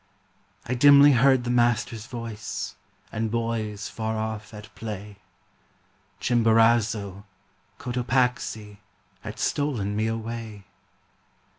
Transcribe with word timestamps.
I 0.65 0.73
dimly 0.73 1.11
heard 1.11 1.43
the 1.43 1.51
Master's 1.51 2.07
voice 2.07 2.75
And 3.11 3.29
boys 3.29 3.87
far 3.87 4.17
off 4.17 4.51
at 4.51 4.73
play, 4.73 5.17
Chimborazo, 6.19 7.23
Cotopaxi 7.77 8.79
Had 9.21 9.37
stolen 9.37 9.95
me 9.95 10.07
away. 10.07 10.65